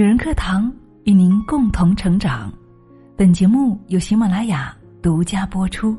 [0.00, 0.72] 女人课堂
[1.04, 2.50] 与您共同成长。
[3.18, 5.94] 本节目由喜马拉雅独家播出。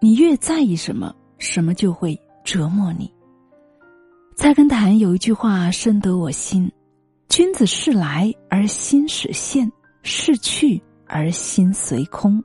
[0.00, 3.12] 你越在意什么，什么就会折磨你。
[4.36, 6.70] 菜根谭有一句话深得我心。
[7.30, 9.70] 君子事来而心始现，
[10.02, 12.42] 事去而心随空。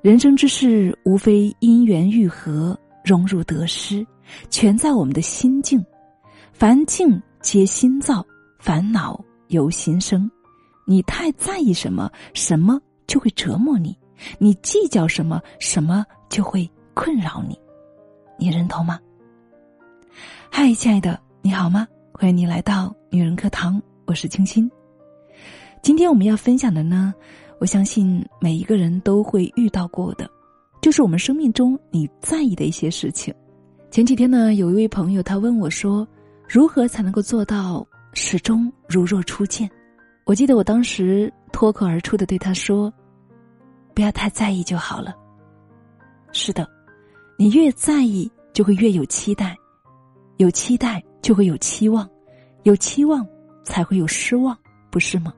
[0.00, 4.06] 人生之事，无非因缘遇合、荣辱得失，
[4.48, 5.84] 全在我们的心境。
[6.52, 8.24] 凡境皆心造，
[8.60, 10.30] 烦恼由心生。
[10.86, 13.90] 你太在意什么，什么就会折磨你；
[14.38, 17.58] 你计较什么，什么就会困扰你。
[18.38, 19.00] 你认同吗？
[20.48, 21.88] 嗨，亲爱的，你好吗？
[22.12, 24.68] 欢迎你来到女人课堂，我是清新。
[25.82, 27.14] 今天我们要分享的呢，
[27.60, 30.28] 我相信每一个人都会遇到过的，
[30.82, 33.32] 就是我们生命中你在意的一些事情。
[33.88, 36.04] 前几天呢，有一位朋友他问我说
[36.48, 39.70] ：“如何才能够做到始终如若初见？”
[40.26, 42.92] 我记得我当时脱口而出的对他说
[43.94, 45.14] ：“不要太在意就好了。”
[46.34, 46.68] 是的，
[47.38, 49.56] 你越在意，就会越有期待，
[50.38, 51.00] 有期待。
[51.24, 52.06] 就会有期望，
[52.64, 53.26] 有期望
[53.62, 54.58] 才会有失望，
[54.90, 55.32] 不是吗？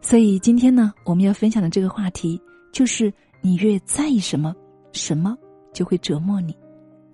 [0.00, 2.40] 所以今天呢，我们要分享的这个话题
[2.72, 4.54] 就是：你越在意什么，
[4.92, 5.38] 什么
[5.72, 6.56] 就会折磨你。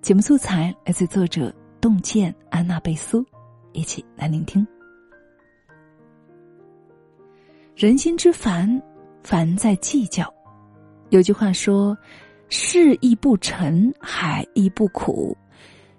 [0.00, 3.24] 节目素材来自作者洞见安娜贝苏，
[3.72, 4.66] 一起来聆听。
[7.76, 8.80] 人心之烦，
[9.22, 10.32] 烦在计较。
[11.10, 11.96] 有句话说
[12.48, 15.36] ：“事亦不成，海亦不苦。”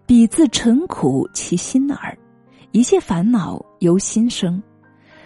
[0.07, 2.16] 彼自沉苦其心耳，
[2.76, 4.62] 一切烦恼由心生。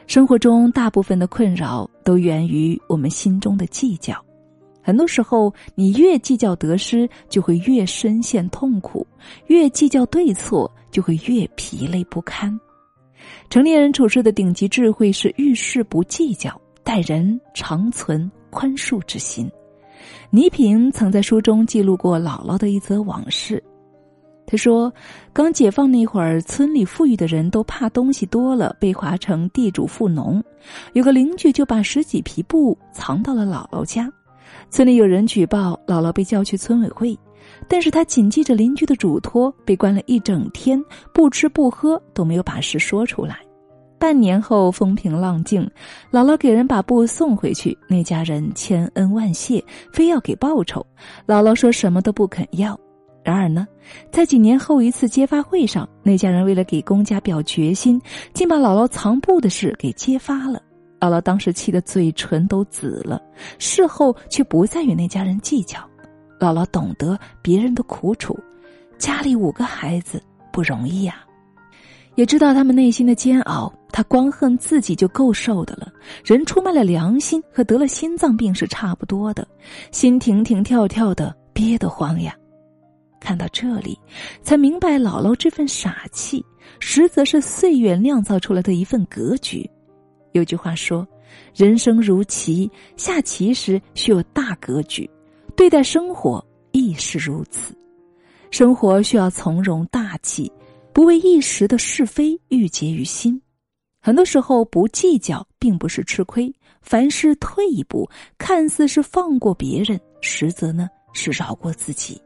[0.06, 4.24] 生活中大部分的困扰都源于我们心中的计较。
[4.84, 9.04] 很多时候，你越计较得失，就会越深陷痛苦；
[9.48, 12.56] 越计较对错，就会越疲累不堪。
[13.50, 19.50] 成年人处事的顶级智慧是遇事不计较，待人常存宽恕之心。
[20.30, 23.64] 倪萍曾在书中记录过姥姥的一则往事。
[24.52, 24.92] 他说
[25.32, 30.44] ：“刚解放那会儿，村里富裕的人都怕东西多了被划成地主富农。
[30.94, 34.12] 有个邻居就把十几匹布藏到了姥姥家。
[34.72, 37.16] 村里有人举报姥姥被叫去村委会，
[37.68, 40.84] 但是他谨记着邻居的嘱托，被关了一整天，
[41.14, 43.38] 不吃不喝都没有把事说出来。
[44.00, 45.62] 半年后风平浪静，
[46.12, 50.84] 姥姥给人把布送回去，那家人千恩万谢，非要给报酬。
[51.28, 52.76] 姥姥说什么都不肯要。”
[53.30, 53.68] 然而呢，
[54.12, 58.02] 在几年后一次揭发会上，那家人为了给公家表决心，
[58.34, 60.60] 竟把姥姥藏布的事给揭发了。
[61.00, 63.22] 姥姥当时气得嘴唇都紫了，
[63.60, 65.78] 事后却不再与那家人计较。
[66.40, 68.36] 姥姥懂得别人的苦楚，
[68.98, 70.20] 家里五个孩子
[70.52, 71.18] 不容易呀，
[72.16, 73.72] 也知道他们内心的煎熬。
[73.92, 75.92] 他光恨自己就够受的了，
[76.24, 79.48] 人出卖了良心，和得了心脏病是差不多的，
[79.92, 82.34] 心停停跳跳的，憋得慌呀。
[83.20, 83.98] 看到这里，
[84.42, 86.46] 才明白姥姥这份傻气，
[86.80, 89.70] 实则是岁月酿造出来的一份格局。
[90.32, 91.08] 有句话说
[91.56, 95.10] ：“人生如棋，下棋时需有大格局，
[95.56, 97.76] 对待生活亦是如此。
[98.52, 100.52] 生活需要从容大气，
[100.94, 103.42] 不为一时的是非郁结于心。
[104.02, 112.22] 很多时候，不计较并不是吃亏，凡事退一步，看似是放过别人，实则呢是饶过自己。”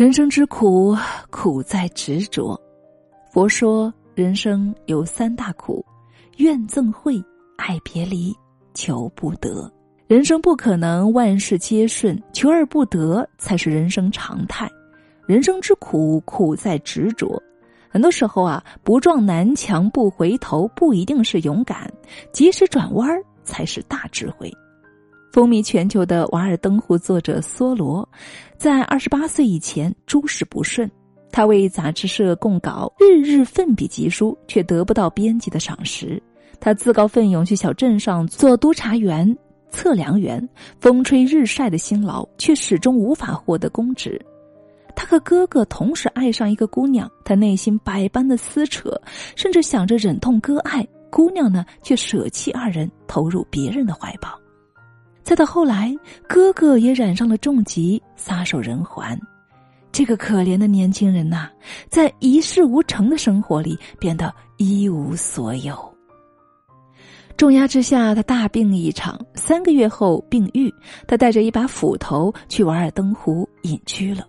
[0.00, 0.96] 人生之苦，
[1.28, 2.58] 苦在执着。
[3.30, 5.84] 佛说，人生有三大苦：
[6.38, 7.22] 怨憎会、
[7.58, 8.34] 爱别离、
[8.72, 9.70] 求不得。
[10.06, 14.66] 人生不可能万事皆顺，求而不得才是人生常态。
[15.26, 17.38] 人生之苦，苦在执着。
[17.90, 21.86] 很多时候啊，不撞南墙不回头，不一定是勇敢；
[22.32, 23.06] 及时转弯
[23.44, 24.50] 才是大智慧。
[25.32, 28.08] 风靡全球的《瓦尔登湖》作者梭罗，
[28.58, 30.90] 在二十八岁以前诸事不顺。
[31.30, 36.20] 他为杂志社供稿，日日奋笔疾书，却得不到编辑的赏识。
[36.58, 39.36] 他自告奋勇去小镇上做督察员、
[39.70, 40.46] 测量员，
[40.80, 44.20] 风吹日晒的辛劳，却始终无法获得公职。
[44.96, 48.90] 他和哥哥同时爱上一个姑娘，他内心百般的撕扯，
[49.36, 50.84] 甚至想着忍痛割爱。
[51.08, 54.39] 姑娘呢，却舍弃二人，投入别人的怀抱。
[55.22, 55.94] 再到后来，
[56.28, 59.18] 哥哥也染上了重疾，撒手人寰。
[59.92, 61.48] 这个可怜的年轻人呐，
[61.88, 65.76] 在一事无成的生活里变得一无所有。
[67.36, 70.72] 重压之下，他大病一场，三个月后病愈。
[71.06, 74.26] 他带着一把斧头去瓦尔登湖隐居了。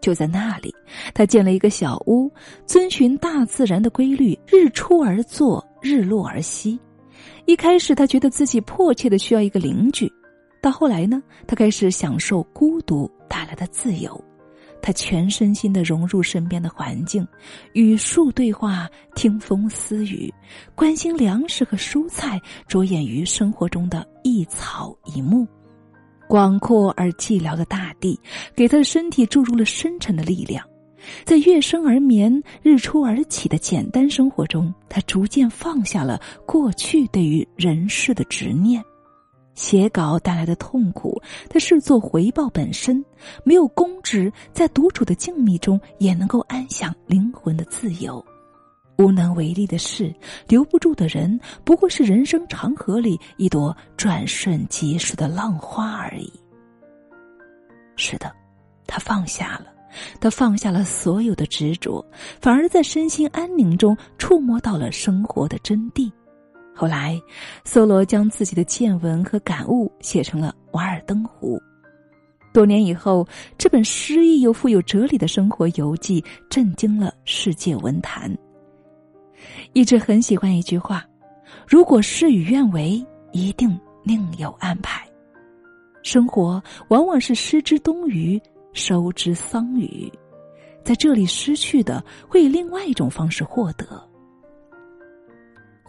[0.00, 0.74] 就在那里，
[1.12, 2.32] 他建了一个小屋，
[2.64, 6.78] 遵循大自然的规律，日出而作，日落而息。
[7.44, 10.10] 一开始，他觉得自己迫切的需要一个邻居，
[10.60, 14.22] 到后来呢，他开始享受孤独带来的自由。
[14.80, 17.26] 他全身心的融入身边的环境，
[17.72, 20.32] 与树对话，听风私语，
[20.74, 25.46] 关心粮食和蔬菜，着眼于生活中的一草一木。
[26.28, 28.18] 广阔而寂寥的大地，
[28.54, 30.64] 给他的身体注入了深沉的力量。
[31.24, 38.82] 在月升而眠、日出而起的简单生活中，他逐渐放下了过去对于人世的执念。
[39.58, 41.20] 写稿带来的痛苦，
[41.50, 43.04] 他视作回报本身。
[43.42, 48.24] 没有公职，在独处的静谧中，也能够安享灵魂的自由。
[48.98, 50.14] 无能为力的事，
[50.46, 56.32] 留不住的人，不过是人生长河里一朵转瞬即逝的浪花而已。
[57.96, 58.32] 是的，
[58.86, 59.66] 他放下了，
[60.20, 62.04] 他放下了所有的执着，
[62.40, 66.08] 反而在身心安宁中触摸到了生活的真谛。
[66.80, 67.20] 后来，
[67.64, 71.56] 梭罗将自己的见闻和感悟写成了《瓦尔登湖》。
[72.54, 73.26] 多年以后，
[73.58, 78.32] 这本诗意又富有哲理的生活游记震惊了世界文坛。
[79.72, 81.04] 一直很喜欢一句话
[81.66, 85.04] ：“如果事与愿违，一定另有安排。”
[86.04, 88.40] 生活往往是失之东隅，
[88.72, 90.12] 收之桑榆，
[90.84, 94.07] 在这里失去的，会以另外一种方式获得。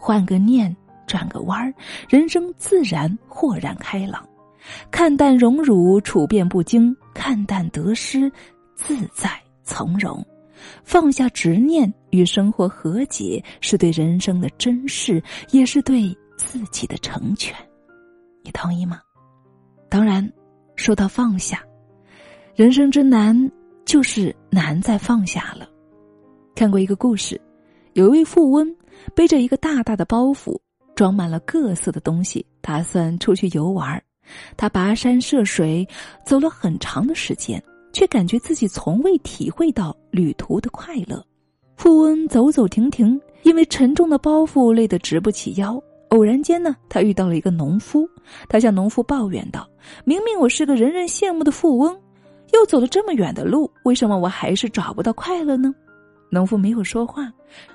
[0.00, 0.74] 换个念，
[1.06, 1.72] 转个弯儿，
[2.08, 4.26] 人生自然豁然开朗。
[4.90, 8.32] 看淡荣辱，处变不惊；看淡得失，
[8.74, 9.30] 自在
[9.62, 10.26] 从容。
[10.82, 17.54] 放下执念，与生活和解，是对人生的珍视，也是对自己的成全。
[18.42, 19.00] 你同意吗？
[19.90, 20.26] 当然，
[20.76, 21.62] 说到放下，
[22.54, 23.50] 人生之难，
[23.84, 25.68] 就是难在放下了。
[26.54, 27.40] 看过一个故事，
[27.94, 28.74] 有一位富翁
[29.14, 30.58] 背着一个大大的包袱，
[30.94, 34.02] 装满了各色的东西，打算出去游玩。
[34.56, 35.86] 他跋山涉水，
[36.24, 37.62] 走了很长的时间。
[37.92, 41.20] 却感觉自己从未体会到旅途的快乐。
[41.76, 45.82] 富翁走走停停，因为沉重的包袱累得直不起腰。
[46.10, 48.08] 偶然间呢，他遇到了一个农夫，
[48.48, 49.68] 他向农夫抱怨道
[50.06, 51.92] ：“明明我是个人人羡慕的富翁，
[52.52, 55.74] 又走了这么远的路，为什么我还是找不到快乐呢？”
[56.30, 57.30] 农夫没有说话，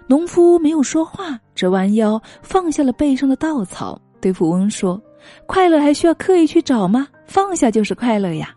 [0.07, 4.99] 农夫没有说话，只弯腰放下了背上的稻草，对富翁说
[5.45, 7.07] ：“快乐还需要刻意去找吗？
[7.25, 8.55] 放下就是快乐呀！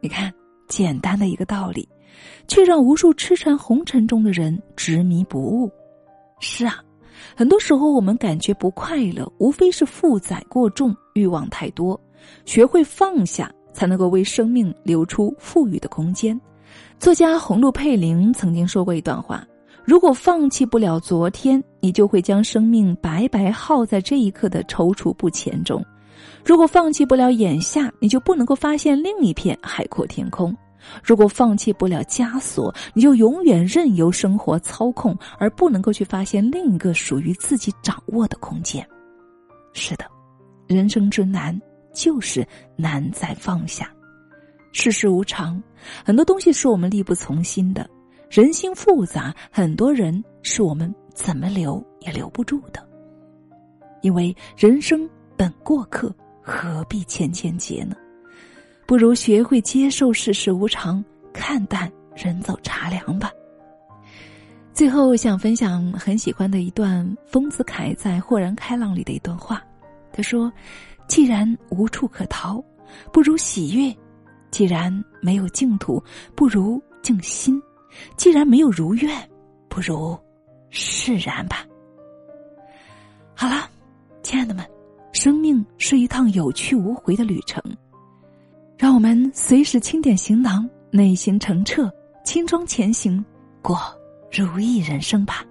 [0.00, 0.32] 你看。”
[0.68, 1.88] 简单的一个道理，
[2.48, 5.70] 却让无数痴缠红尘中的人执迷不悟。
[6.40, 6.82] 是啊，
[7.36, 11.98] 很多时候我们感觉不快乐，无非是负载过重、欲望太多。
[12.44, 16.38] 学会放下，才能够为生命留出富裕的空间。
[16.98, 19.46] 作家红露佩玲曾经说过一段话：
[19.84, 25.84] 如果放弃不了昨天，你就会将生命白白耗在这一刻的踌躇不前中。
[26.44, 30.52] 如果放弃不了眼下，你就不能够发现另一片海阔天空；
[31.02, 38.86] 如果放弃不了枷锁，你就永远任由生活操控，而不能够去发现另一个属于自己掌握的空间。
[39.72, 40.06] 是的，
[40.66, 41.60] 人生之难
[41.92, 43.90] 就是难在放下。
[44.78, 45.60] 世事无常，
[46.04, 47.82] 很多东西是我们力不从心的；
[48.28, 52.86] 人心复杂，很多人是我们怎么留也留不住的。
[54.02, 56.14] 因为人生本过客。
[56.48, 57.96] 何必千千结呢？
[58.86, 63.32] 不如学会接受世事无常，看淡人走茶凉吧。
[64.72, 69.60] 最后想分享很喜欢的一段丰子恺在《豁然开朗》里的一段话。
[70.12, 70.52] 他说
[71.08, 72.62] ：“既然无处可逃，
[73.12, 73.92] 不如喜悦；
[74.56, 76.02] 既然没有净土，
[76.34, 77.60] 不如静心；
[78.16, 79.14] 既然没有如愿，
[79.68, 80.18] 不如
[80.70, 81.62] 释然吧。”
[83.36, 83.68] 好了，
[84.22, 84.64] 亲爱的们。
[85.12, 87.62] 生命是一趟有去无回的旅程，
[88.78, 91.92] 让我们随时清点行囊，内心澄澈，
[92.24, 93.22] 轻装前行，
[93.60, 93.78] 过
[94.32, 95.44] 如意人生吧。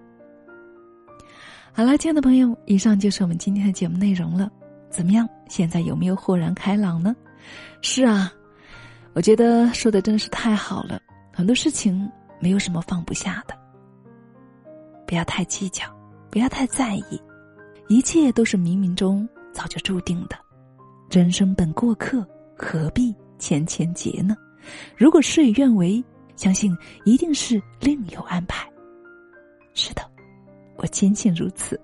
[1.74, 4.51] 好了，亲爱的朋友，以上就是我们今天的节目内容了。
[4.89, 5.29] 怎么样？
[5.47, 7.15] 现在有没有豁然开朗呢？
[7.83, 8.33] 是啊，
[9.15, 11.01] 我觉得说的真是太好了。
[11.34, 13.57] 很多事情没有什么放不下的，
[15.07, 15.86] 不要太计较，
[16.29, 17.22] 不要太在意，
[17.88, 19.27] 一切都是冥冥中。
[19.53, 20.36] 早就注定的，
[21.10, 24.36] 人生本过客，何必千千结呢？
[24.98, 26.03] 如果事与愿违，
[26.36, 28.69] 相信一定是另有安排。
[29.74, 30.01] 是的，
[30.75, 31.79] 我坚信如此。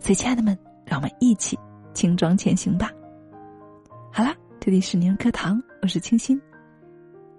[0.00, 1.58] 所以，亲爱的们，让我们一起
[1.92, 2.90] 轻装前行吧。
[4.10, 6.40] 好啦，这里是宁课堂，我是清新，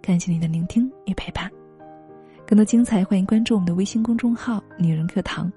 [0.01, 1.51] 感谢你的聆听与陪伴。
[2.48, 5.51] 更多精彩，欢迎关注我们的微信公众号“女人课堂”，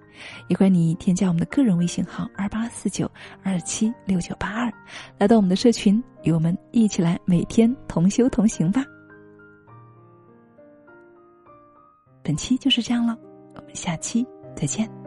[0.49, 3.11] 也欢迎你添加我们的个人微信号二八四九
[3.43, 4.71] 二七六九八二，
[5.17, 8.85] 来到我们的社群，与我们一起来每天同修同行吧。
[12.23, 13.17] 本期就是这样了，
[13.55, 15.02] 我们下期再见。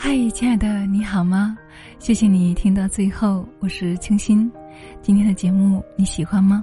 [0.00, 1.58] 嗨，亲爱的，你好吗？
[1.98, 4.48] 谢谢你听到最后，我是清新。
[5.02, 6.62] 今天的节目你喜欢吗？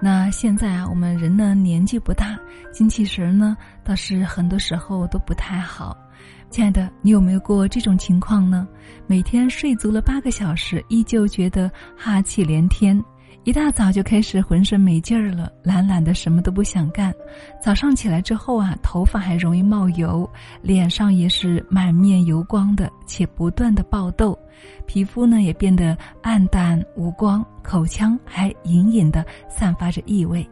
[0.00, 2.38] 那现在啊，我们人呢年纪不大，
[2.72, 5.96] 精气神呢倒是很多时候都不太好。
[6.48, 8.68] 亲爱的，你有没有过这种情况呢？
[9.08, 12.96] 每天睡足了八个小时，依旧觉得哈气连天。
[13.46, 17.14] 一大早就开始浑身没劲儿了，懒懒的什么都不想干。
[17.62, 20.28] 早上起来之后啊，头发还容易冒油，
[20.62, 24.36] 脸上也是满面油光的，且不断的爆痘，
[24.84, 30.44] 皮肤呢也变得暗淡无光，口腔还隐隐的散发着异味。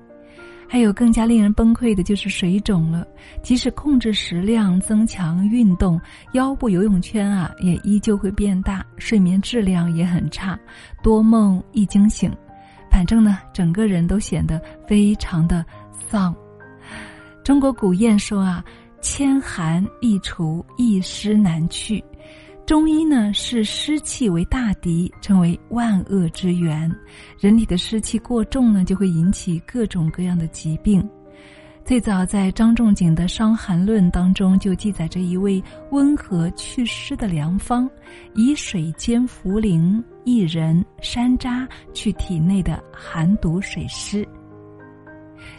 [0.69, 3.05] 还有更加令人崩溃的就是水肿了，
[3.43, 6.01] 即使控制食量、增强运动，
[6.35, 10.57] 腰部游泳圈啊也依旧会变大，睡眠质量也很差，
[11.03, 12.33] 多梦易惊醒。
[12.95, 16.33] 反正呢，整个人都显得非常的丧。
[17.43, 18.65] 中国古谚说啊
[19.03, 22.03] ：“千寒易除，一湿难去。”
[22.65, 26.89] 中医呢视湿气为大敌，称为万恶之源。
[27.37, 31.05] 人体的湿气过重呢，就会引起各种各样的疾病。
[31.85, 37.87] 最早在张仲景的《伤寒论》当中就记载着一味温和祛湿的良方，
[38.35, 44.27] 以水煎茯苓、薏仁、山楂去体内的寒毒水湿。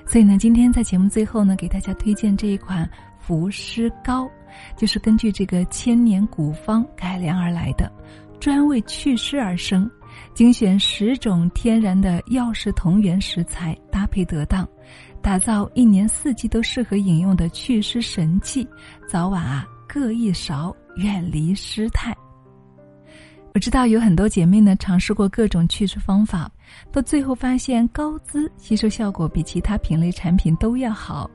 [0.03, 2.89] 所以呢，今天在节目最后呢，给大家推荐这一款
[3.20, 4.27] 伏湿膏，
[4.75, 7.91] 就是根据这个千年古方改良而来的，
[8.39, 9.88] 专为祛湿而生，
[10.34, 14.67] 精选十种天然的药食同源食材，搭配得当。
[15.19, 18.67] 打造一年四季都适合饮用的祛湿神器，
[19.07, 22.15] 早晚啊各一勺，远离湿态。
[23.55, 26.51] 我知道有很多姐妹呢尝试过各种祛湿方法，
[26.91, 31.27] 到最后发现高滋吸收效果比其他品类产品都要好。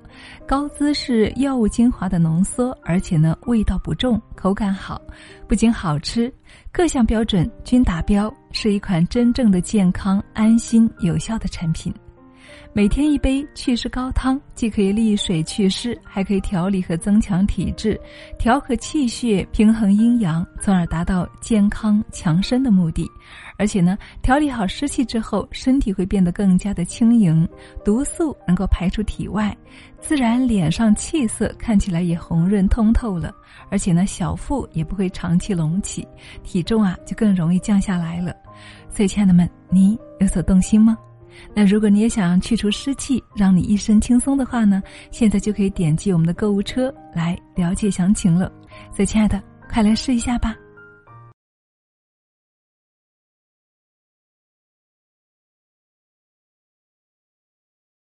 [0.46, 5.00] 高滋是药物精华的浓缩，而且呢味道不重，口感好，
[5.48, 6.32] 不仅好吃，
[6.70, 11.92] 各项标准均达标，是一款真正的健康、安心、有效的产品。
[12.72, 18.00] 每天一杯祛湿高汤，既可以利水祛湿，还可以调理和增强体质，
[18.38, 23.08] 调和气血，平衡阴阳，从而达到健康强身的目的。
[23.58, 27.46] 而且呢，调理好湿气之后，身体会变得更加的轻盈，
[27.84, 29.54] 毒素能够排出体外，
[30.00, 33.34] 自然脸上气色看起来也红润通透了。
[33.68, 36.06] 而且呢，小腹也不会长期隆起，
[36.44, 38.34] 体重啊就更容易降下来了。
[38.88, 40.96] 所以，亲爱的们，你有所动心吗？
[41.54, 48.50] 那如果你也想要去除湿气，让你一身轻松的话呢，现在就可以点击我们的购物车来了解详情了。
[48.94, 50.54] 所以，亲爱的，快来试一下吧。